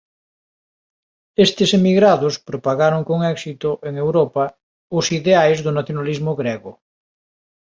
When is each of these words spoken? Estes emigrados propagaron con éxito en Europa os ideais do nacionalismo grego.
Estes 1.45 1.69
emigrados 1.79 2.35
propagaron 2.49 3.01
con 3.09 3.19
éxito 3.35 3.69
en 3.87 3.93
Europa 4.05 4.43
os 4.97 5.05
ideais 5.19 5.57
do 5.65 5.71
nacionalismo 5.77 6.31
grego. 6.41 6.71